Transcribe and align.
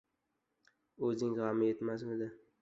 —O‘zining 1.09 1.37
g‘ami 1.41 1.69
yetmasmidi... 1.69 2.33